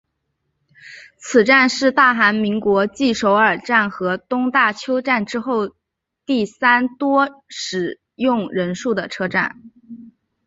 [1.19, 5.75] 此站是大韩民国继首尔站和东大邱站之后
[6.25, 9.57] 第三多使用人数的车站。